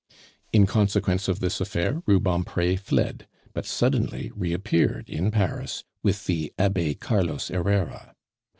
[0.51, 6.95] In consequence of this affair Rubempre fled, but suddenly reappeared in Paris with the Abbe
[6.95, 8.15] Carlos Herrera.